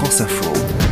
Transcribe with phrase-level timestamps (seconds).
[0.00, 0.89] France Info.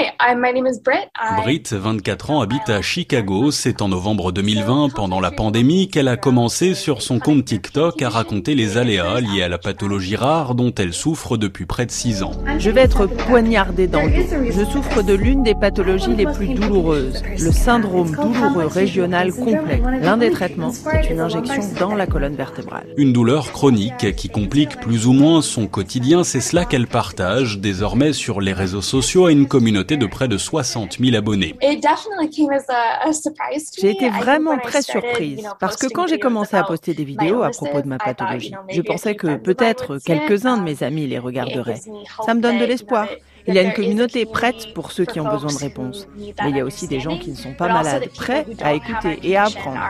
[0.00, 1.10] Hi, I'm, my name is Britt.
[1.20, 3.50] I- Britt, 24 ans, habite à Chicago.
[3.50, 8.08] C'est en novembre 2020, pendant la pandémie, qu'elle a commencé sur son compte TikTok à
[8.08, 12.22] raconter les aléas liés à la pathologie rare dont elle souffre depuis près de 6
[12.22, 12.32] ans.
[12.58, 14.50] Je vais être poignardée dans le dos.
[14.50, 19.84] Je souffre de l'une des pathologies les plus douloureuses, le syndrome douloureux régional complexe.
[20.00, 22.86] L'un des traitements, c'est une injection dans la colonne vertébrale.
[22.96, 28.14] Une douleur chronique qui complique plus ou moins son quotidien, c'est cela qu'elle partage désormais
[28.14, 31.54] sur les réseaux sociaux à une communauté de près de 60 000 abonnés.
[31.62, 35.10] It definitely came as a, a surprise to J'ai été vraiment when I très started,
[35.10, 37.50] surprise parce que posting quand j'ai videos commencé à about poster des my vidéos à
[37.50, 41.06] propos de ma I thought, you pathologie, je pensais que peut-être quelques-uns de mes amis
[41.06, 41.80] les it regarderaient.
[42.24, 43.06] Ça me donne de l'espoir.
[43.46, 46.06] Il y a une communauté prête pour ceux qui ont besoin de réponses.
[46.16, 49.18] Mais il y a aussi des gens qui ne sont pas malades, prêts à écouter
[49.22, 49.80] et à apprendre.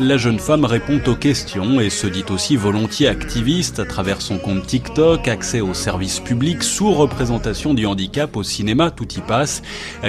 [0.00, 4.38] La jeune femme répond aux questions et se dit aussi volontiers activiste à travers son
[4.38, 9.62] compte TikTok, accès aux services publics, sous-représentation du handicap au cinéma, tout y passe,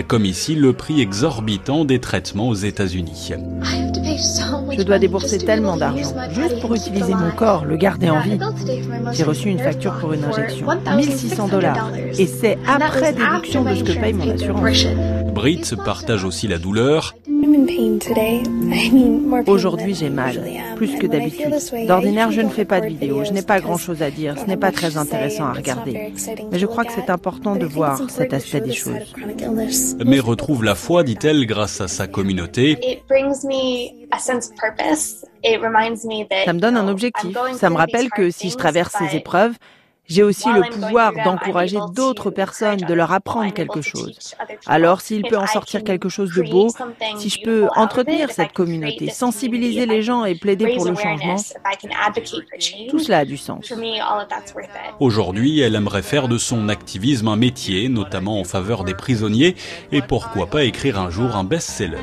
[0.07, 3.33] comme ici le prix exorbitant des traitements aux États-Unis.
[4.17, 8.39] Je dois débourser tellement d'argent juste pour utiliser mon corps, le garder en vie.
[9.13, 13.83] J'ai reçu une facture pour une injection, 1600 dollars, et c'est après déduction de ce
[13.83, 14.87] que paye mon assurance.
[15.37, 17.13] Britt partage aussi la douleur.
[19.45, 20.41] Aujourd'hui, j'ai mal,
[20.75, 21.53] plus que d'habitude.
[21.85, 24.57] D'ordinaire, je ne fais pas de vidéos, je n'ai pas grand-chose à dire, ce n'est
[24.57, 26.11] pas très intéressant à regarder.
[26.51, 29.13] Mais je crois que c'est important de voir cet aspect des choses.
[30.03, 32.79] mais retrouve la foi, dit-elle, grâce à sa communauté.
[32.81, 35.23] It brings me a sense of purpose.
[35.43, 37.37] It reminds me that, Ça me donne un objectif.
[37.53, 39.53] Ça me rappelle que si je traverse ces épreuves,
[40.07, 44.35] j'ai aussi le pouvoir d'encourager d'autres personnes, de leur apprendre quelque chose.
[44.65, 46.69] Alors s'il peut en I sortir can quelque chose de beau,
[47.17, 51.53] si je peux entretenir cette communauté, sensibiliser les gens et plaider pour le changement, if
[51.65, 53.73] I can advocate for change, tout cela a du sens.
[54.99, 59.55] Aujourd'hui, elle aimerait faire de son activisme un métier, notamment en faveur des prisonniers,
[59.91, 61.97] et pourquoi pas écrire un jour un best-seller.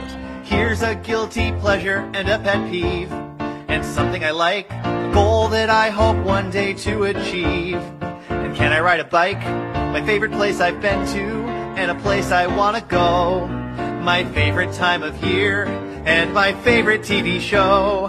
[0.50, 3.12] Here's a guilty pleasure and a pet peeve,
[3.68, 5.03] and something I like, a goal
[5.54, 7.76] that I hope one day to achieve.
[8.28, 9.40] And can I ride a bike?
[9.92, 11.24] My favorite place I've been to,
[11.78, 13.46] and a place I wanna go.
[14.02, 15.66] My favorite time of year,
[16.06, 18.08] and my favorite TV show.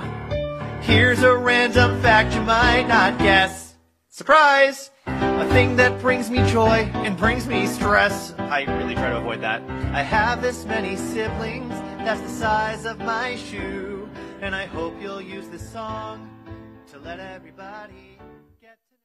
[0.82, 3.76] Here's a random fact you might not guess.
[4.10, 4.90] Surprise!
[5.06, 8.34] A thing that brings me joy and brings me stress.
[8.40, 9.62] I really try to avoid that.
[9.94, 11.70] I have this many siblings,
[12.00, 14.10] that's the size of my shoe.
[14.42, 16.32] And I hope you'll use this song
[16.88, 18.20] to let everybody